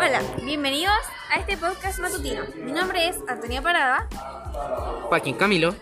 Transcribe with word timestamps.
Hola, 0.00 0.22
bienvenidos 0.44 0.94
a 1.30 1.40
este 1.40 1.56
podcast 1.56 1.98
matutino. 1.98 2.44
Mi 2.56 2.70
nombre 2.70 3.08
es 3.08 3.16
Antonia 3.26 3.60
Parada 3.60 4.08
Joaquín 5.08 5.36
Camilo. 5.36 5.74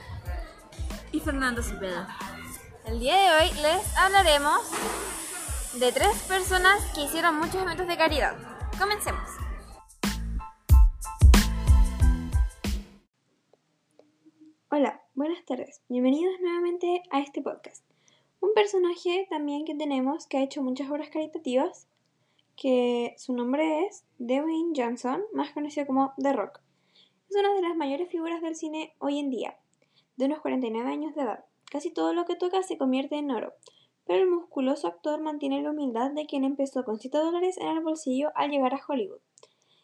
y 1.13 1.21
Fernando 1.21 1.63
Cepeda. 1.63 2.09
El 2.87 2.99
día 2.99 3.15
de 3.15 3.29
hoy 3.45 3.53
les 3.61 3.97
hablaremos 3.97 4.61
de 5.75 5.93
tres 5.93 6.17
personas 6.29 6.83
que 6.95 7.03
hicieron 7.03 7.37
muchos 7.37 7.57
eventos 7.57 7.87
de 7.87 7.97
caridad. 7.97 8.35
Comencemos. 8.79 9.29
Hola, 14.71 15.03
buenas 15.15 15.45
tardes. 15.45 15.83
Bienvenidos 15.89 16.35
nuevamente 16.41 17.03
a 17.11 17.21
este 17.21 17.43
podcast. 17.43 17.85
Un 18.41 18.55
personaje 18.55 19.27
también 19.31 19.65
que 19.65 19.75
tenemos 19.75 20.27
que 20.27 20.39
ha 20.39 20.43
hecho 20.43 20.63
muchas 20.63 20.91
obras 20.91 21.09
caritativas, 21.11 21.87
que 22.57 23.15
su 23.19 23.35
nombre 23.35 23.85
es 23.85 24.05
Dwayne 24.19 24.73
Johnson, 24.75 25.23
más 25.35 25.53
conocido 25.53 25.87
como 25.87 26.15
The 26.17 26.33
Rock. 26.33 26.61
Es 27.29 27.37
una 27.37 27.53
de 27.53 27.61
las 27.61 27.77
mayores 27.77 28.09
figuras 28.09 28.41
del 28.41 28.57
cine 28.57 28.95
hoy 28.99 29.19
en 29.19 29.31
día, 29.31 29.59
de 30.17 30.25
unos 30.25 30.41
49 30.41 30.89
años 30.91 31.15
de 31.15 31.23
edad. 31.23 31.45
Casi 31.71 31.91
todo 31.91 32.15
lo 32.15 32.25
que 32.25 32.37
toca 32.37 32.63
se 32.63 32.79
convierte 32.79 33.17
en 33.17 33.31
oro, 33.31 33.53
pero 34.07 34.23
el 34.23 34.31
musculoso 34.31 34.89
actor 34.89 35.21
mantiene 35.21 35.63
la 35.63 35.73
humildad 35.73 36.13
de 36.13 36.27
quien 36.27 36.45
empezó 36.45 36.85
con 36.85 36.99
7 36.99 37.19
dólares 37.19 37.59
en 37.59 37.69
el 37.69 37.83
bolsillo 37.83 38.31
al 38.35 38.51
llegar 38.51 38.73
a 38.73 38.81
Hollywood. 38.89 39.21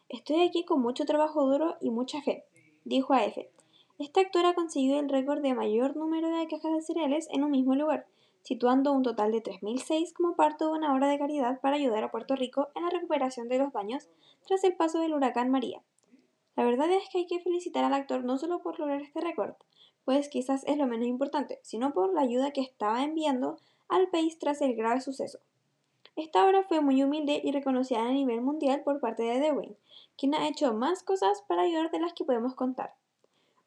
Estoy 0.09 0.41
aquí 0.41 0.65
con 0.65 0.81
mucho 0.81 1.05
trabajo 1.05 1.45
duro 1.45 1.77
y 1.79 1.91
mucha 1.91 2.21
fe, 2.21 2.45
dijo 2.85 3.13
a 3.13 3.23
F. 3.25 3.51
Este 3.99 4.21
actor 4.21 4.45
ha 4.47 4.55
conseguido 4.55 4.99
el 4.99 5.09
récord 5.09 5.41
de 5.41 5.53
mayor 5.53 5.95
número 5.95 6.29
de 6.29 6.47
cajas 6.47 6.73
de 6.73 6.81
cereales 6.81 7.27
en 7.31 7.43
un 7.43 7.51
mismo 7.51 7.75
lugar, 7.75 8.07
situando 8.43 8.91
un 8.91 9.03
total 9.03 9.31
de 9.31 9.41
3.006 9.41 10.13
como 10.13 10.35
parte 10.35 10.65
de 10.65 10.71
una 10.71 10.93
obra 10.93 11.07
de 11.07 11.17
caridad 11.17 11.59
para 11.61 11.77
ayudar 11.77 12.03
a 12.03 12.11
Puerto 12.11 12.35
Rico 12.35 12.69
en 12.75 12.83
la 12.83 12.89
recuperación 12.89 13.47
de 13.47 13.57
los 13.57 13.73
daños 13.73 14.09
tras 14.45 14.63
el 14.63 14.75
paso 14.75 14.99
del 14.99 15.13
huracán 15.13 15.49
María. 15.49 15.81
La 16.55 16.63
verdad 16.63 16.91
es 16.91 17.09
que 17.09 17.19
hay 17.19 17.25
que 17.25 17.39
felicitar 17.39 17.83
al 17.83 17.93
actor 17.93 18.23
no 18.23 18.37
solo 18.37 18.61
por 18.61 18.79
lograr 18.79 19.01
este 19.01 19.21
récord, 19.21 19.55
pues 20.05 20.29
quizás 20.29 20.63
es 20.65 20.77
lo 20.77 20.85
menos 20.85 21.07
importante, 21.07 21.59
sino 21.63 21.93
por 21.93 22.13
la 22.13 22.21
ayuda 22.21 22.51
que 22.51 22.61
estaba 22.61 23.03
enviando 23.03 23.57
al 23.87 24.09
país 24.09 24.37
tras 24.37 24.61
el 24.61 24.75
grave 24.75 25.01
suceso. 25.01 25.39
Esta 26.15 26.45
obra 26.45 26.63
fue 26.63 26.81
muy 26.81 27.01
humilde 27.01 27.41
y 27.43 27.51
reconocida 27.51 28.03
a 28.03 28.11
nivel 28.11 28.41
mundial 28.41 28.83
por 28.83 28.99
parte 28.99 29.23
de 29.23 29.39
Dwayne, 29.39 29.77
quien 30.15 30.35
ha 30.35 30.47
hecho 30.47 30.73
más 30.73 31.01
cosas 31.01 31.43
para 31.47 31.63
ayudar 31.63 31.89
de 31.89 31.99
las 31.99 32.13
que 32.13 32.23
podemos 32.23 32.53
contar. 32.53 32.93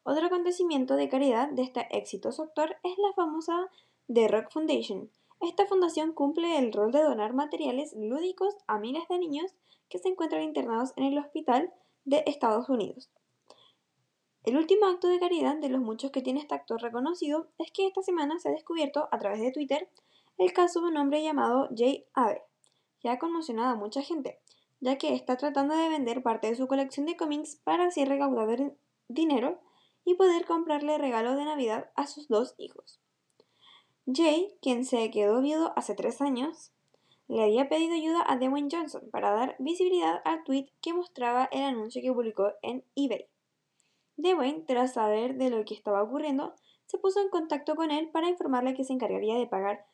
Otro 0.04 0.26
acontecimiento 0.26 0.94
de 0.94 1.08
caridad 1.08 1.48
de 1.48 1.62
este 1.62 1.88
exitoso 1.90 2.44
actor 2.44 2.76
es 2.84 2.96
la 2.98 3.12
famosa 3.14 3.68
The 4.08 4.28
Rock 4.28 4.52
Foundation. 4.52 5.10
Esta 5.40 5.66
fundación 5.66 6.12
cumple 6.12 6.58
el 6.58 6.72
rol 6.72 6.92
de 6.92 7.02
donar 7.02 7.34
materiales 7.34 7.92
lúdicos 7.96 8.54
a 8.68 8.78
miles 8.78 9.02
de 9.08 9.18
niños 9.18 9.52
que 9.88 9.98
se 9.98 10.08
encuentran 10.08 10.44
internados 10.44 10.92
en 10.96 11.04
el 11.04 11.18
hospital 11.18 11.72
de 12.04 12.22
Estados 12.26 12.68
Unidos. 12.68 13.10
El 14.44 14.56
último 14.58 14.86
acto 14.86 15.08
de 15.08 15.18
caridad 15.18 15.56
de 15.56 15.70
los 15.70 15.80
muchos 15.80 16.12
que 16.12 16.22
tiene 16.22 16.38
este 16.38 16.54
actor 16.54 16.80
reconocido 16.80 17.48
es 17.58 17.72
que 17.72 17.88
esta 17.88 18.00
semana 18.00 18.38
se 18.38 18.48
ha 18.48 18.52
descubierto 18.52 19.08
a 19.10 19.18
través 19.18 19.40
de 19.40 19.50
Twitter 19.50 19.90
el 20.38 20.52
caso 20.52 20.82
de 20.82 20.86
un 20.86 20.98
hombre 20.98 21.24
llamado 21.24 21.68
Jay 21.76 22.06
Aver, 22.14 22.42
que 23.00 23.08
ha 23.08 23.18
conmocionado 23.18 23.70
a 23.70 23.76
mucha 23.76 24.02
gente, 24.02 24.38
ya 24.78 24.98
que 24.98 25.14
está 25.14 25.36
tratando 25.36 25.74
de 25.74 25.88
vender 25.88 26.22
parte 26.22 26.46
de 26.46 26.54
su 26.54 26.68
colección 26.68 27.06
de 27.06 27.16
cómics 27.16 27.56
para 27.56 27.86
así 27.86 28.04
recaudar 28.04 28.72
dinero 29.08 29.60
y 30.04 30.14
poder 30.14 30.46
comprarle 30.46 30.96
regalo 30.96 31.34
de 31.34 31.44
Navidad 31.44 31.90
a 31.96 32.06
sus 32.06 32.28
dos 32.28 32.54
hijos. 32.56 33.00
Jay, 34.06 34.54
quien 34.62 34.84
se 34.84 35.10
quedó 35.10 35.40
viudo 35.40 35.72
hace 35.74 35.96
tres 35.96 36.20
años, 36.20 36.70
le 37.26 37.42
había 37.42 37.68
pedido 37.68 37.94
ayuda 37.94 38.24
a 38.24 38.36
Dwayne 38.36 38.68
Johnson 38.70 39.02
para 39.10 39.32
dar 39.32 39.56
visibilidad 39.58 40.22
al 40.24 40.44
tweet 40.44 40.68
que 40.80 40.94
mostraba 40.94 41.48
el 41.50 41.62
anuncio 41.62 42.00
que 42.00 42.12
publicó 42.12 42.52
en 42.62 42.84
eBay. 42.94 43.26
Dwayne, 44.16 44.62
tras 44.64 44.92
saber 44.92 45.36
de 45.36 45.50
lo 45.50 45.64
que 45.64 45.74
estaba 45.74 46.04
ocurriendo, 46.04 46.54
se 46.86 46.98
puso 46.98 47.20
en 47.20 47.30
contacto 47.30 47.74
con 47.74 47.90
él 47.90 48.08
para 48.10 48.28
informarle 48.28 48.74
que 48.74 48.84
se 48.84 48.92
encargaría 48.92 49.34
de 49.34 49.48
pagar 49.48 49.84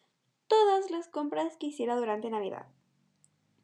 todas 0.46 0.90
las 0.90 1.08
compras 1.08 1.56
que 1.56 1.68
hiciera 1.68 1.96
durante 1.96 2.28
Navidad. 2.28 2.66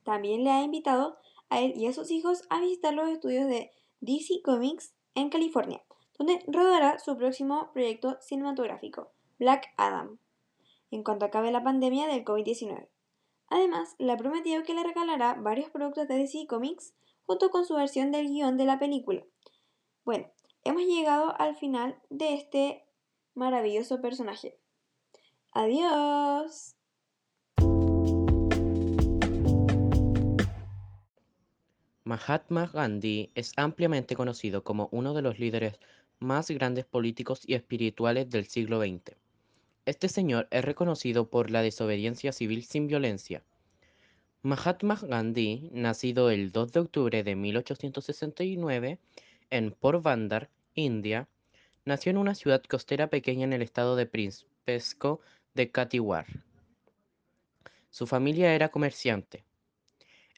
También 0.03 0.45
le 0.45 0.51
ha 0.51 0.63
invitado 0.63 1.19
a 1.51 1.61
él 1.61 1.75
y 1.77 1.87
a 1.89 1.93
sus 1.93 2.11
hijos 2.11 2.45
a 2.49 2.59
visitar 2.61 2.95
los 2.95 3.11
estudios 3.11 3.47
de 3.49 3.71
DC 4.01 4.41
Comics 4.43 4.95
en 5.15 5.29
California, 5.29 5.85
donde 6.17 6.43
rodará 6.47 6.99
su 6.99 7.19
próximo 7.19 7.71
proyecto 7.75 8.17
cinematográfico, 8.23 9.11
Black 9.39 9.67
Adam, 9.77 10.19
en 10.91 11.03
cuanto 11.03 11.25
acabe 11.25 11.51
la 11.51 11.63
pandemia 11.63 12.07
del 12.07 12.25
COVID-19. 12.25 12.89
Además, 13.49 13.95
le 13.99 14.13
ha 14.13 14.17
prometido 14.17 14.63
que 14.63 14.75
le 14.75 14.85
regalará 14.85 15.35
varios 15.35 15.71
productos 15.71 16.07
de 16.09 16.17
DC 16.17 16.47
Comics 16.47 16.95
junto 17.27 17.51
con 17.51 17.65
su 17.65 17.75
versión 17.75 18.13
del 18.13 18.29
guion 18.29 18.57
de 18.57 18.65
la 18.65 18.79
película. 18.79 19.25
Bueno, 20.05 20.31
hemos 20.65 20.83
llegado 20.83 21.39
al 21.39 21.57
final 21.57 21.99
de 22.11 22.35
este 22.35 22.87
maravilloso 23.35 24.01
personaje. 24.01 24.59
Adiós. 25.53 26.75
Mahatma 32.05 32.71
Gandhi 32.73 33.31
es 33.35 33.53
ampliamente 33.57 34.17
conocido 34.17 34.65
como 34.65 34.89
uno 34.93 35.13
de 35.13 35.21
los 35.21 35.39
líderes 35.39 35.79
más 36.21 36.51
grandes 36.51 36.87
políticos 36.87 37.43
y 37.47 37.55
espirituales 37.55 38.31
del 38.31 38.47
siglo 38.47 38.81
XX. 38.81 39.28
Este 39.89 40.11
señor 40.11 40.49
es 40.51 40.63
reconocido 40.67 41.31
por 41.31 41.51
la 41.51 41.63
desobediencia 41.63 42.31
civil 42.33 42.63
sin 42.63 42.89
violencia. 42.89 43.43
Mahatma 44.43 45.01
Gandhi, 45.01 45.71
nacido 45.73 46.29
el 46.29 46.53
2 46.53 46.73
de 46.73 46.81
octubre 46.81 47.25
de 47.25 47.35
1869 47.35 48.99
en 49.49 49.71
Porbandar, 49.73 50.51
India, 50.75 51.27
nació 51.87 52.11
en 52.11 52.19
una 52.19 52.35
ciudad 52.35 52.63
costera 52.65 53.07
pequeña 53.07 53.45
en 53.45 53.55
el 53.55 53.63
estado 53.63 53.97
de 53.97 54.05
Principesco 54.05 55.21
de 55.55 55.71
Kathiawar. 55.71 56.27
Su 57.89 58.07
familia 58.07 58.55
era 58.55 58.69
comerciante. 58.69 59.43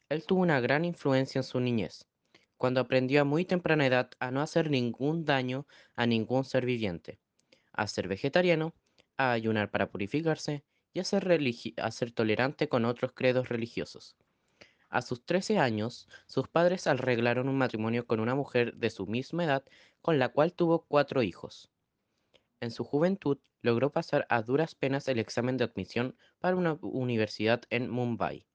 Él 0.08 0.24
tuvo 0.26 0.42
una 0.42 0.60
gran 0.60 0.84
influencia 0.84 1.40
en 1.40 1.42
su 1.42 1.58
niñez, 1.58 2.06
cuando 2.56 2.78
aprendió 2.78 3.22
a 3.22 3.24
muy 3.24 3.44
temprana 3.44 3.84
edad 3.84 4.10
a 4.20 4.30
no 4.30 4.42
hacer 4.42 4.70
ningún 4.70 5.24
daño 5.24 5.66
a 5.96 6.06
ningún 6.06 6.44
ser 6.44 6.64
viviente, 6.64 7.18
a 7.72 7.88
ser 7.88 8.06
vegetariano, 8.06 8.74
a 9.20 9.32
ayunar 9.32 9.70
para 9.70 9.90
purificarse 9.90 10.64
y 10.94 11.00
a 11.00 11.04
ser, 11.04 12.12
tolerante 12.12 12.68
con 12.70 12.86
otros 12.86 13.12
credos 13.12 13.50
religiosos. 13.50 14.16
A 14.88 15.02
sus 15.02 15.24
13 15.26 15.58
años, 15.58 16.08
sus 16.26 16.48
padres 16.48 16.86
arreglaron 16.86 17.48
un 17.48 17.58
matrimonio 17.58 18.06
con 18.06 18.18
una 18.18 18.34
mujer 18.34 18.74
de 18.76 18.88
su 18.88 19.06
misma 19.06 19.44
edad 19.44 19.64
con 20.00 20.18
la 20.18 20.30
cual 20.30 20.54
tuvo 20.54 20.86
cuatro 20.86 21.22
hijos. 21.22 21.70
En 22.60 22.70
su 22.70 22.82
juventud 22.82 23.38
logró 23.60 23.92
pasar 23.92 24.26
a 24.30 24.40
duras 24.42 24.74
penas 24.74 25.06
el 25.06 25.18
examen 25.18 25.58
de 25.58 25.64
admisión 25.64 26.16
para 26.38 26.56
una 26.56 26.78
universidad 26.80 27.62
en 27.68 27.90
Mumbai, 27.90 28.46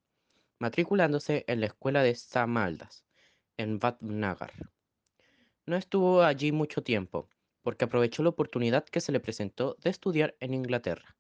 matriculándose 0.57 1.45
en 1.47 1.59
la 1.61 1.67
escuela 1.67 2.01
de 2.01 2.15
Samaldas, 2.15 3.05
en 3.57 3.77
Vadnagar. 3.77 4.51
No 5.67 5.77
estuvo 5.77 6.23
allí 6.23 6.51
mucho 6.51 6.83
tiempo, 6.83 7.29
porque 7.65 7.85
aprovechó 7.85 8.21
la 8.21 8.29
oportunidad 8.29 8.85
que 8.85 9.01
se 9.01 9.11
le 9.11 9.19
presentó 9.19 9.75
de 9.81 9.89
estudiar 9.89 10.35
en 10.39 10.53
Inglaterra, 10.53 11.15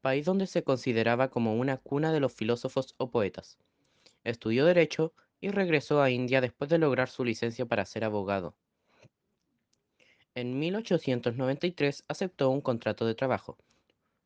país 0.00 0.26
donde 0.26 0.48
se 0.48 0.64
consideraba 0.64 1.30
como 1.30 1.54
una 1.54 1.76
cuna 1.76 2.12
de 2.12 2.18
los 2.18 2.34
filósofos 2.34 2.96
o 2.98 3.12
poetas. 3.12 3.56
Estudió 4.24 4.66
Derecho 4.66 5.14
y 5.40 5.50
regresó 5.50 6.02
a 6.02 6.10
India 6.10 6.40
después 6.40 6.68
de 6.70 6.78
lograr 6.78 7.08
su 7.08 7.24
licencia 7.24 7.66
para 7.66 7.86
ser 7.86 8.02
abogado. 8.02 8.56
En 10.34 10.58
1893 10.58 12.04
aceptó 12.08 12.50
un 12.50 12.62
contrato 12.62 13.06
de 13.06 13.14
trabajo 13.14 13.56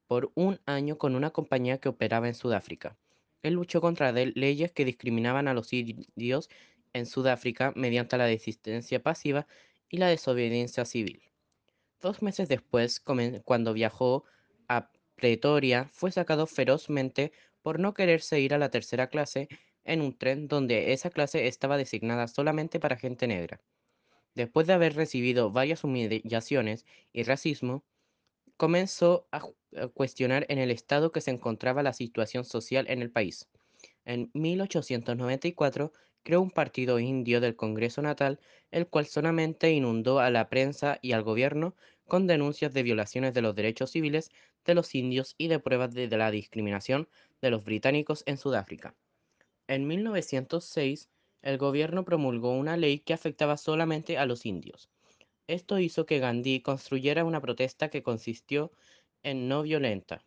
por 0.07 0.33
un 0.35 0.59
año 0.65 0.97
con 0.97 1.15
una 1.15 1.31
compañía 1.31 1.77
que 1.77 1.91
operaba 1.91 2.27
en 2.27 2.35
Sudáfrica. 2.35 2.97
Él 3.43 3.53
luchó 3.53 3.83
contra 3.83 4.13
leyes 4.13 4.73
que 4.73 4.87
discriminaban 4.87 5.47
a 5.49 5.53
los 5.53 5.75
indios 5.75 6.49
en 6.95 7.05
Sudáfrica 7.05 7.75
mediante 7.77 8.17
la 8.17 8.25
desistencia 8.25 9.03
pasiva 9.03 9.47
y 9.91 9.99
la 9.99 10.09
desobediencia 10.09 10.87
civil. 10.87 11.21
Dos 12.05 12.21
meses 12.21 12.51
después, 12.51 13.01
cuando 13.01 13.73
viajó 13.73 14.25
a 14.69 14.91
Pretoria, 15.15 15.89
fue 15.91 16.13
sacado 16.13 16.47
ferozmente 16.47 17.33
por 17.63 17.81
no 17.81 17.95
quererse 17.95 18.41
ir 18.41 18.53
a 18.53 18.59
la 18.59 18.71
tercera 18.71 19.07
clase 19.07 19.49
en 19.85 20.03
un 20.03 20.15
tren 20.19 20.47
donde 20.47 20.93
esa 20.93 21.09
clase 21.09 21.47
estaba 21.47 21.79
designada 21.79 22.29
solamente 22.29 22.79
para 22.79 22.99
gente 22.99 23.27
negra. 23.27 23.63
Después 24.35 24.67
de 24.67 24.75
haber 24.75 24.97
recibido 24.97 25.51
varias 25.51 25.83
humillaciones 25.83 26.85
y 27.15 27.23
racismo, 27.23 27.87
comenzó 28.59 29.27
a 29.33 29.41
cuestionar 29.95 30.45
en 30.51 30.59
el 30.59 30.71
estado 30.71 31.11
que 31.11 31.23
se 31.23 31.31
encontraba 31.31 31.83
la 31.83 31.95
situación 31.95 32.45
social 32.45 32.85
en 32.91 33.01
el 33.01 33.11
país. 33.11 33.49
En 34.05 34.31
1894 34.35 35.91
creó 36.23 36.43
un 36.43 36.51
partido 36.51 36.99
indio 36.99 37.41
del 37.41 37.57
Congreso 37.57 38.03
Natal, 38.03 38.41
el 38.71 38.89
cual 38.89 39.07
solamente 39.07 39.71
inundó 39.71 40.21
a 40.21 40.31
la 40.31 40.51
prensa 40.51 40.99
y 41.01 41.13
al 41.13 41.23
gobierno 41.23 41.75
con 42.07 42.27
denuncias 42.27 42.73
de 42.73 42.83
violaciones 42.83 43.35
de 43.35 43.43
los 43.43 43.55
derechos 43.55 43.91
civiles 43.91 44.31
de 44.65 44.75
los 44.75 44.95
indios 44.95 45.35
y 45.39 45.49
de 45.49 45.59
pruebas 45.59 45.95
de 45.95 46.09
la 46.09 46.31
discriminación 46.31 47.09
de 47.41 47.51
los 47.51 47.65
británicos 47.65 48.23
en 48.27 48.37
Sudáfrica. 48.37 48.95
En 49.67 49.87
1906, 49.87 51.09
el 51.43 51.59
gobierno 51.59 52.05
promulgó 52.05 52.53
una 52.53 52.77
ley 52.77 52.99
que 53.01 53.15
afectaba 53.15 53.57
solamente 53.57 54.19
a 54.19 54.27
los 54.27 54.47
indios. 54.47 54.89
Esto 55.47 55.79
hizo 55.79 56.07
que 56.07 56.19
Gandhi 56.19 56.61
construyera 56.61 57.25
una 57.25 57.41
protesta 57.41 57.91
que 57.91 58.03
consistió 58.03 58.73
en 59.23 59.49
no 59.49 59.63
violenta. 59.63 60.25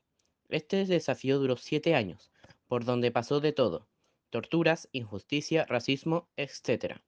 Este 0.50 0.86
desafío 0.86 1.40
duró 1.40 1.58
siete 1.58 1.96
años, 1.96 2.32
por 2.68 2.86
donde 2.86 3.12
pasó 3.12 3.40
de 3.40 3.52
todo, 3.52 3.88
torturas, 4.30 4.90
injusticia, 4.92 5.66
racismo, 5.66 6.28
etc. 6.38 7.02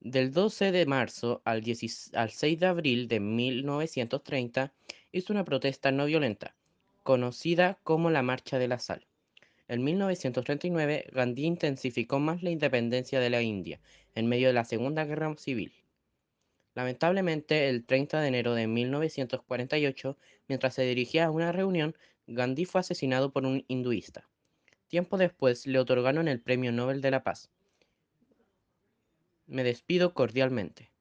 Del 0.00 0.30
12 0.32 0.72
de 0.72 0.86
marzo 0.86 1.42
al, 1.44 1.64
6 1.64 2.60
de 2.60 2.66
abril 2.66 3.08
de 3.08 3.18
1930 3.18 4.72
hizo 5.10 5.32
una 5.32 5.44
protesta 5.44 5.90
no 5.90 6.04
violenta, 6.04 6.54
conocida 7.02 7.78
como 7.82 8.10
la 8.10 8.22
Marcha 8.22 8.58
de 8.58 8.68
la 8.68 8.78
Sal. 8.78 9.06
En 9.68 9.82
1939, 9.82 11.06
Gandhi 11.12 11.44
intensificó 11.44 12.20
más 12.20 12.42
la 12.42 12.50
independencia 12.50 13.20
de 13.20 13.30
la 13.30 13.42
India 13.42 13.80
en 14.14 14.28
medio 14.28 14.48
de 14.48 14.52
la 14.52 14.64
Segunda 14.64 15.04
Guerra 15.04 15.34
Civil. 15.36 15.72
Lamentablemente, 16.74 17.68
el 17.68 17.84
30 17.84 18.20
de 18.20 18.28
enero 18.28 18.54
de 18.54 18.66
1948, 18.66 20.18
mientras 20.46 20.74
se 20.74 20.82
dirigía 20.82 21.24
a 21.24 21.30
una 21.30 21.52
reunión, 21.52 21.96
Gandhi 22.26 22.66
fue 22.66 22.82
asesinado 22.82 23.32
por 23.32 23.46
un 23.46 23.64
hinduista. 23.66 24.28
Tiempo 24.88 25.16
después 25.16 25.66
le 25.66 25.78
otorgaron 25.78 26.28
el 26.28 26.40
Premio 26.40 26.70
Nobel 26.70 27.00
de 27.00 27.10
la 27.10 27.24
Paz. 27.24 27.50
Me 29.46 29.62
despido 29.62 30.12
cordialmente. 30.12 30.92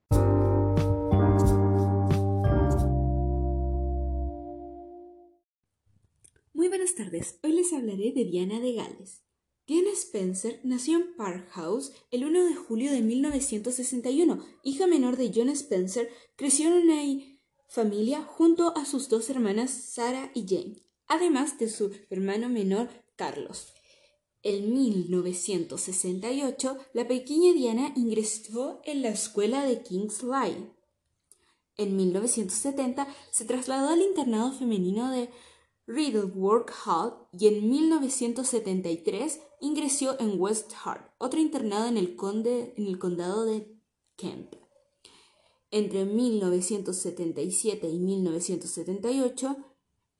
Muy 6.53 6.67
buenas 6.67 6.93
tardes, 6.95 7.39
hoy 7.43 7.53
les 7.53 7.73
hablaré 7.73 8.11
de 8.11 8.25
Diana 8.25 8.59
de 8.59 8.73
Gales. 8.73 9.23
Diana 9.65 9.89
Spencer 9.93 10.59
nació 10.63 10.97
en 10.97 11.15
Park 11.15 11.49
House 11.53 11.91
el 12.11 12.23
1 12.23 12.45
de 12.45 12.55
julio 12.55 12.91
de 12.91 13.01
1961. 13.01 14.45
Hija 14.63 14.85
menor 14.85 15.17
de 15.17 15.31
John 15.33 15.49
Spencer, 15.49 16.07
creció 16.35 16.67
en 16.67 16.87
una 16.87 17.01
familia 17.67 18.21
junto 18.21 18.77
a 18.77 18.85
sus 18.85 19.09
dos 19.09 19.27
hermanas 19.31 19.71
Sarah 19.71 20.31
y 20.35 20.45
Jane, 20.47 20.83
además 21.07 21.57
de 21.57 21.67
su 21.67 21.91
hermano 22.11 22.47
menor 22.49 22.89
Carlos. 23.15 23.74
En 24.45 24.71
1968, 24.71 26.77
la 26.93 27.05
pequeña 27.07 27.51
Diana 27.53 27.91
ingresó 27.95 28.79
en 28.83 29.01
la 29.01 29.09
escuela 29.09 29.65
de 29.65 29.81
King's. 29.81 30.23
En 31.77 31.95
1970 31.95 33.07
se 33.31 33.45
trasladó 33.45 33.89
al 33.89 34.03
internado 34.03 34.51
femenino 34.51 35.09
de 35.09 35.31
Riddleworth 35.87 36.69
Hall 36.85 37.15
y 37.31 37.47
en 37.47 37.67
1973 37.67 39.39
ingresó 39.61 40.15
en 40.19 40.39
West 40.39 40.73
Hart, 40.83 41.09
otro 41.17 41.39
internado 41.39 41.87
en 41.87 41.97
el, 41.97 42.15
condado 42.15 43.45
de 43.45 43.75
Kemp. 44.15 44.53
Entre 45.71 46.05
1977 46.05 47.89
y 47.89 47.97
1978 47.97 49.55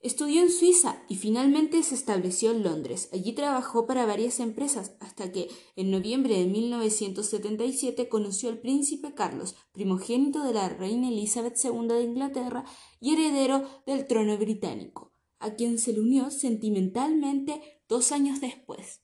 Estudió 0.06 0.44
en 0.44 0.52
Suiza 0.52 1.04
y 1.10 1.16
finalmente 1.16 1.82
se 1.82 1.96
estableció 1.96 2.52
en 2.52 2.62
Londres. 2.62 3.10
Allí 3.12 3.34
trabajó 3.34 3.88
para 3.88 4.06
varias 4.06 4.40
empresas 4.40 4.96
hasta 5.00 5.32
que 5.32 5.48
en 5.76 5.90
noviembre 5.90 6.38
de 6.38 6.46
1977 6.46 8.08
conoció 8.08 8.50
al 8.50 8.60
príncipe 8.60 9.16
Carlos, 9.16 9.56
primogénito 9.72 10.44
de 10.44 10.54
la 10.54 10.70
reina 10.70 11.10
Elizabeth 11.10 11.58
II 11.58 11.88
de 11.88 12.04
Inglaterra 12.04 12.66
y 13.02 13.14
heredero 13.14 13.68
del 13.88 14.06
trono 14.06 14.38
británico, 14.38 15.12
a 15.40 15.56
quien 15.56 15.80
se 15.80 15.92
le 15.92 16.02
unió 16.02 16.30
sentimentalmente 16.30 17.60
dos 17.90 18.12
años 18.12 18.42
después. 18.42 19.02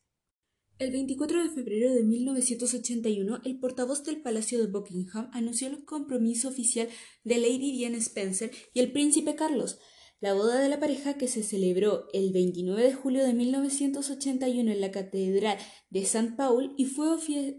El 0.77 0.91
24 0.91 1.41
de 1.41 1.49
febrero 1.49 1.95
de 1.95 2.03
1981, 2.03 3.41
el 3.43 3.59
portavoz 3.59 4.03
del 4.03 4.21
Palacio 4.21 4.59
de 4.59 4.67
Buckingham 4.67 5.31
anunció 5.33 5.67
el 5.67 5.83
compromiso 5.83 6.49
oficial 6.49 6.89
de 7.23 7.39
Lady 7.39 7.71
Diana 7.71 7.97
Spencer 7.97 8.51
y 8.75 8.81
el 8.81 8.91
príncipe 8.91 9.33
Carlos, 9.33 9.79
la 10.21 10.35
boda 10.35 10.59
de 10.59 10.69
la 10.69 10.79
pareja 10.79 11.15
que 11.15 11.27
se 11.27 11.41
celebró 11.41 12.07
el 12.13 12.31
29 12.31 12.83
de 12.83 12.93
julio 12.93 13.25
de 13.25 13.33
1981 13.33 14.71
en 14.71 14.79
la 14.79 14.91
Catedral 14.91 15.57
de 15.89 16.01
St. 16.01 16.35
Paul 16.37 16.75
y 16.77 16.85
fue 16.85 17.07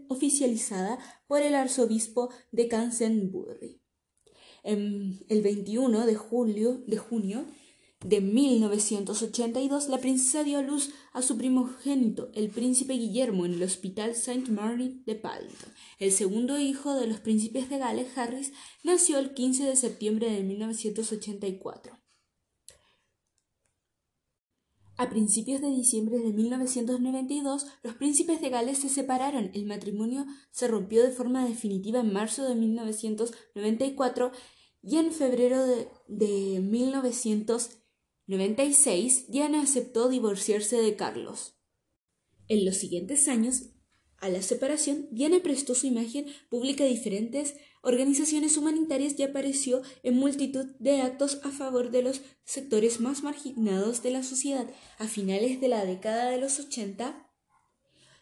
oficializada 0.07 0.97
por 1.27 1.41
el 1.41 1.55
arzobispo 1.55 2.29
de 2.51 2.69
Canterbury. 2.69 3.81
el 4.63 5.41
21 5.43 6.05
de, 6.05 6.15
julio, 6.15 6.81
de 6.87 6.97
junio 6.97 7.45
de 8.05 8.21
1982, 8.21 9.89
la 9.89 9.97
princesa 9.97 10.45
dio 10.45 10.59
a 10.59 10.61
luz 10.61 10.91
a 11.11 11.21
su 11.21 11.37
primogénito, 11.37 12.31
el 12.33 12.49
príncipe 12.49 12.93
Guillermo, 12.93 13.45
en 13.45 13.55
el 13.55 13.63
Hospital 13.63 14.11
St. 14.11 14.49
Mary 14.51 15.03
de 15.05 15.15
Paddington. 15.15 15.73
El 15.99 16.13
segundo 16.13 16.59
hijo 16.59 16.95
de 16.95 17.07
los 17.07 17.19
príncipes 17.19 17.69
de 17.69 17.77
Gales, 17.77 18.17
Harris, 18.17 18.53
nació 18.83 19.19
el 19.19 19.33
15 19.33 19.65
de 19.65 19.75
septiembre 19.75 20.31
de 20.31 20.43
1984. 20.43 22.02
A 25.03 25.09
principios 25.09 25.59
de 25.59 25.67
diciembre 25.67 26.17
de 26.17 26.31
1992, 26.31 27.65
los 27.83 27.95
príncipes 27.95 28.39
de 28.39 28.49
Gales 28.49 28.77
se 28.77 28.87
separaron. 28.87 29.51
El 29.53 29.65
matrimonio 29.65 30.25
se 30.49 30.69
rompió 30.69 31.03
de 31.03 31.11
forma 31.11 31.45
definitiva 31.45 31.99
en 31.99 32.13
marzo 32.13 32.47
de 32.47 32.55
1994 32.55 34.31
y 34.81 34.95
en 34.95 35.11
febrero 35.11 35.61
de, 36.07 36.61
1996 36.61 39.29
Diana 39.29 39.61
aceptó 39.61 40.07
divorciarse 40.07 40.77
de 40.77 40.95
Carlos. 40.95 41.57
En 42.47 42.63
los 42.63 42.77
siguientes 42.77 43.27
años, 43.27 43.71
a 44.19 44.29
la 44.29 44.41
separación, 44.41 45.09
Diana 45.11 45.41
prestó 45.43 45.75
su 45.75 45.85
imagen 45.85 46.27
pública 46.49 46.85
a 46.85 46.87
diferentes 46.87 47.55
organizaciones 47.83 48.57
humanitarias 48.57 49.13
y 49.19 49.23
apareció 49.23 49.81
en 50.01 50.15
multitud 50.15 50.65
de 50.79 51.01
actos 51.01 51.39
a 51.43 51.51
favor 51.51 51.91
de 51.91 52.01
los 52.01 52.21
sectores 52.45 52.99
más 52.99 53.23
marginados 53.23 54.01
de 54.01 54.11
la 54.11 54.23
sociedad. 54.23 54.65
A 54.97 55.07
finales 55.07 55.61
de 55.61 55.67
la 55.67 55.85
década 55.85 56.29
de 56.29 56.39
los 56.39 56.59
80, 56.59 57.29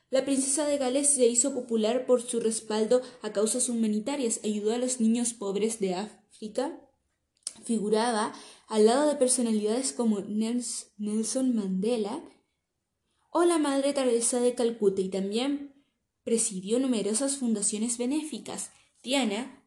la 0.09 0.25
princesa 0.25 0.65
de 0.65 0.77
Gales 0.77 1.11
se 1.11 1.27
hizo 1.27 1.53
popular 1.53 2.05
por 2.05 2.21
su 2.21 2.39
respaldo 2.39 3.01
a 3.21 3.31
causas 3.31 3.69
humanitarias, 3.69 4.41
ayudó 4.43 4.73
a 4.73 4.77
los 4.77 4.99
niños 4.99 5.33
pobres 5.33 5.79
de 5.79 5.95
África, 5.95 6.81
figuraba 7.63 8.33
al 8.67 8.87
lado 8.87 9.07
de 9.07 9.15
personalidades 9.15 9.93
como 9.93 10.21
Nelson 10.21 11.55
Mandela 11.55 12.21
o 13.29 13.45
la 13.45 13.59
Madre 13.59 13.93
Teresa 13.93 14.41
de 14.41 14.55
Calcuta 14.55 15.01
y 15.01 15.09
también 15.09 15.85
presidió 16.23 16.79
numerosas 16.79 17.37
fundaciones 17.37 17.97
benéficas. 17.97 18.71
Diana 19.03 19.60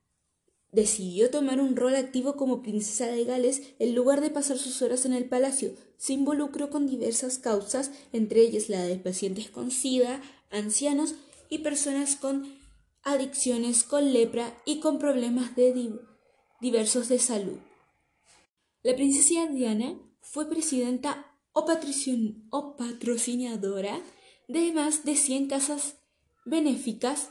decidió 0.75 1.31
tomar 1.31 1.61
un 1.61 1.76
rol 1.76 1.95
activo 1.95 2.35
como 2.37 2.62
princesa 2.62 3.07
de 3.07 3.25
Gales 3.25 3.62
en 3.78 3.95
lugar 3.95 4.21
de 4.21 4.31
pasar 4.31 4.59
sus 4.59 4.83
horas 4.83 5.07
en 5.07 5.12
el 5.12 5.26
palacio. 5.26 5.73
Se 5.97 6.12
involucró 6.12 6.69
con 6.69 6.87
diversas 6.87 7.38
causas, 7.38 7.93
entre 8.12 8.40
ellas 8.40 8.69
la 8.69 8.83
de 8.83 8.97
pacientes 8.97 9.50
con 9.50 9.71
SIDA, 9.71 10.21
ancianos 10.50 11.14
y 11.49 11.59
personas 11.59 12.16
con 12.16 12.52
adicciones, 13.04 13.85
con 13.85 14.12
lepra 14.12 14.52
y 14.64 14.81
con 14.81 14.99
problemas 14.99 15.54
de 15.54 15.93
diversos 16.61 17.09
de 17.09 17.19
salud. 17.19 17.59
La 18.83 18.97
princesa 18.97 19.47
Diana 19.47 19.99
fue 20.21 20.49
presidenta 20.49 21.35
o, 21.52 21.64
o 22.50 22.76
patrocinadora 22.76 24.00
de 24.49 24.73
más 24.73 25.04
de 25.04 25.14
100 25.14 25.49
casas 25.49 25.95
benéficas 26.45 27.31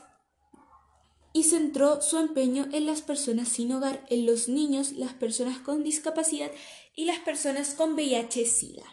y 1.34 1.42
centró 1.42 2.00
su 2.00 2.16
empeño 2.16 2.66
en 2.72 2.86
las 2.86 3.02
personas 3.02 3.48
sin 3.48 3.70
hogar, 3.72 4.06
en 4.08 4.24
los 4.24 4.48
niños, 4.48 4.92
las 4.92 5.12
personas 5.14 5.58
con 5.58 5.82
discapacidad 5.82 6.52
y 6.94 7.06
las 7.06 7.18
personas 7.18 7.74
con 7.74 7.94
VIH-Sida. 7.94 8.84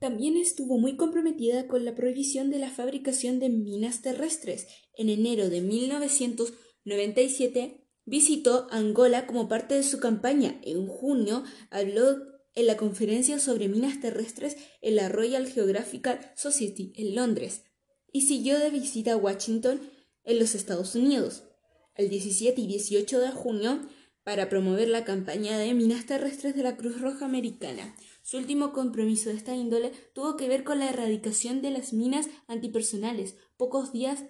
También 0.00 0.38
estuvo 0.38 0.78
muy 0.78 0.96
comprometida 0.96 1.68
con 1.68 1.84
la 1.84 1.94
prohibición 1.94 2.48
de 2.50 2.58
la 2.58 2.70
fabricación 2.70 3.38
de 3.38 3.50
minas 3.50 4.00
terrestres. 4.00 4.66
En 4.96 5.10
enero 5.10 5.50
de 5.50 5.60
1997 5.60 7.86
visitó 8.06 8.66
Angola 8.70 9.26
como 9.26 9.46
parte 9.46 9.74
de 9.74 9.82
su 9.82 10.00
campaña. 10.00 10.58
En 10.64 10.86
junio 10.86 11.44
habló 11.70 12.16
en 12.54 12.66
la 12.66 12.78
conferencia 12.78 13.38
sobre 13.38 13.68
minas 13.68 14.00
terrestres 14.00 14.56
en 14.80 14.96
la 14.96 15.10
Royal 15.10 15.46
Geographical 15.46 16.32
Society 16.34 16.94
en 16.96 17.14
Londres 17.14 17.64
y 18.10 18.22
siguió 18.22 18.58
de 18.58 18.70
visita 18.70 19.12
a 19.12 19.18
Washington 19.18 19.82
en 20.24 20.38
los 20.38 20.54
Estados 20.54 20.94
Unidos 20.94 21.44
el 21.94 22.08
17 22.08 22.60
y 22.60 22.66
18 22.66 23.20
de 23.20 23.30
junio 23.30 23.80
para 24.24 24.48
promover 24.48 24.88
la 24.88 25.04
campaña 25.04 25.58
de 25.58 25.74
minas 25.74 26.06
terrestres 26.06 26.54
de 26.54 26.62
la 26.62 26.76
Cruz 26.76 27.00
Roja 27.00 27.24
Americana. 27.24 27.96
Su 28.22 28.38
último 28.38 28.72
compromiso 28.72 29.30
de 29.30 29.36
esta 29.36 29.54
índole 29.54 29.90
tuvo 30.14 30.36
que 30.36 30.48
ver 30.48 30.64
con 30.64 30.78
la 30.78 30.88
erradicación 30.88 31.60
de 31.60 31.70
las 31.70 31.92
minas 31.92 32.28
antipersonales, 32.46 33.36
pocos 33.56 33.92
días 33.92 34.24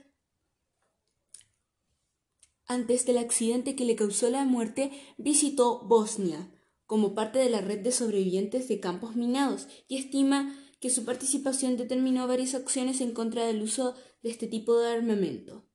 antes 2.67 3.05
del 3.05 3.19
accidente 3.19 3.77
que 3.77 3.85
le 3.85 3.97
causó 3.97 4.31
la 4.31 4.45
muerte, 4.45 4.91
visitó 5.19 5.85
Bosnia 5.87 6.51
como 6.87 7.15
parte 7.15 7.39
de 7.39 7.51
la 7.51 7.61
red 7.61 7.81
de 7.81 7.93
sobrevivientes 7.93 8.69
de 8.69 8.81
campos 8.81 9.15
minados 9.15 9.69
y 9.89 9.99
estima 9.99 10.59
que 10.81 10.91
su 10.91 11.05
participación 11.05 11.77
determinó 11.77 12.27
varias 12.27 12.55
acciones 12.55 13.01
en 13.01 13.13
contra 13.13 13.47
del 13.47 13.63
uso 13.63 13.95
de 14.23 14.31
este 14.31 14.47
tipo 14.47 14.79
de 14.79 14.91
armamento. 14.91 15.67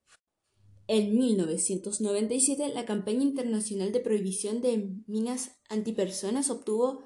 En 0.88 1.18
1997, 1.18 2.70
la 2.74 2.86
campaña 2.86 3.22
internacional 3.22 3.92
de 3.92 4.00
prohibición 4.00 4.62
de 4.62 4.96
minas 5.06 5.52
antipersonas 5.70 6.50
obtuvo 6.50 7.04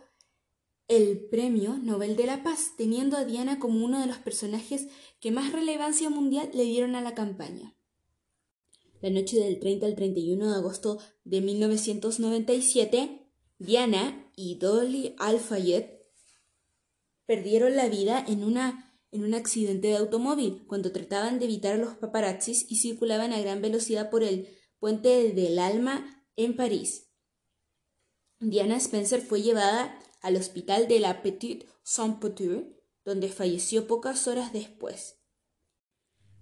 el 0.88 1.20
Premio 1.30 1.78
Nobel 1.78 2.16
de 2.16 2.26
la 2.26 2.44
Paz, 2.44 2.74
teniendo 2.78 3.18
a 3.18 3.26
Diana 3.26 3.60
como 3.60 3.84
uno 3.84 4.00
de 4.00 4.08
los 4.08 4.18
personajes 4.18 4.88
que 5.20 5.32
más 5.32 5.52
relevancia 5.52 6.10
mundial 6.10 6.50
le 6.54 6.64
dieron 6.64 6.96
a 6.96 7.02
la 7.02 7.16
campaña. 7.16 7.76
La 9.02 9.10
noche 9.10 9.38
del 9.38 9.60
30 9.60 9.86
al 9.86 9.96
31 9.96 10.52
de 10.52 10.56
agosto 10.56 11.00
de 11.24 11.42
1997, 11.42 13.32
Diana 13.58 14.32
y 14.36 14.56
Dolly 14.56 15.16
Al-Fayed 15.18 15.86
perdieron 17.26 17.76
la 17.76 17.88
vida 17.88 18.24
en, 18.28 18.44
una, 18.44 18.91
en 19.12 19.24
un 19.24 19.34
accidente 19.34 19.90
de 19.90 19.98
automóvil 19.98 20.64
cuando 20.68 20.92
trataban 20.92 21.40
de 21.40 21.46
evitar 21.46 21.78
los 21.78 21.96
paparazzis 21.96 22.66
y 22.70 22.78
circulaban 22.78 23.34
a 23.34 23.42
gran 23.42 23.62
velocidad 23.62 24.10
por 24.10 24.24
el 24.24 24.48
puente 24.80 25.34
del 25.34 25.60
Alma 25.60 26.26
en 26.36 26.56
París. 26.56 27.10
Diana 28.40 28.78
Spencer 28.78 29.22
fue 29.22 29.42
llevada 29.42 30.00
al 30.22 30.36
hospital 30.36 30.88
de 30.88 31.00
la 31.00 31.22
Petite 31.22 31.68
Saint-Peuture, 31.84 32.76
donde 33.06 33.30
falleció 33.30 33.88
pocas 33.88 34.28
horas 34.28 34.54
después. 34.54 35.20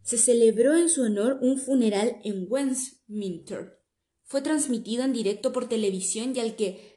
Se 0.01 0.17
celebró 0.17 0.75
en 0.77 0.89
su 0.89 1.03
honor 1.03 1.39
un 1.41 1.59
funeral 1.59 2.19
en 2.23 2.45
Westminster. 2.49 3.79
Fue 4.23 4.41
transmitido 4.41 5.03
en 5.03 5.13
directo 5.13 5.51
por 5.51 5.67
televisión 5.67 6.33
y 6.35 6.39
al 6.39 6.55
que 6.55 6.88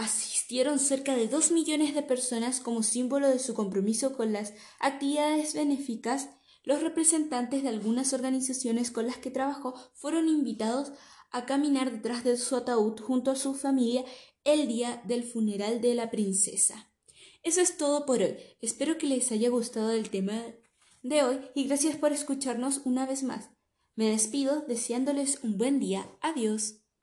asistieron 0.00 0.78
cerca 0.78 1.14
de 1.14 1.28
dos 1.28 1.50
millones 1.50 1.94
de 1.94 2.02
personas 2.02 2.60
como 2.60 2.82
símbolo 2.82 3.28
de 3.28 3.38
su 3.38 3.52
compromiso 3.52 4.16
con 4.16 4.32
las 4.32 4.54
actividades 4.78 5.52
benéficas. 5.52 6.30
Los 6.64 6.82
representantes 6.82 7.62
de 7.62 7.68
algunas 7.68 8.14
organizaciones 8.14 8.90
con 8.90 9.06
las 9.06 9.18
que 9.18 9.30
trabajó 9.30 9.74
fueron 9.94 10.28
invitados 10.28 10.92
a 11.30 11.44
caminar 11.44 11.92
detrás 11.92 12.24
de 12.24 12.38
su 12.38 12.56
ataúd 12.56 12.98
junto 12.98 13.30
a 13.30 13.36
su 13.36 13.54
familia 13.54 14.04
el 14.44 14.68
día 14.68 15.02
del 15.04 15.22
funeral 15.22 15.82
de 15.82 15.94
la 15.94 16.10
princesa. 16.10 16.90
Eso 17.42 17.60
es 17.60 17.76
todo 17.76 18.06
por 18.06 18.22
hoy. 18.22 18.36
Espero 18.62 18.96
que 18.96 19.06
les 19.06 19.30
haya 19.32 19.50
gustado 19.50 19.90
el 19.92 20.08
tema 20.08 20.42
de 21.02 21.22
hoy 21.22 21.40
y 21.54 21.64
gracias 21.64 21.96
por 21.96 22.12
escucharnos 22.12 22.82
una 22.84 23.04
vez 23.04 23.22
más. 23.22 23.50
Me 23.96 24.10
despido 24.10 24.62
deseándoles 24.66 25.40
un 25.42 25.58
buen 25.58 25.78
día. 25.78 26.10
Adiós. 26.22 26.79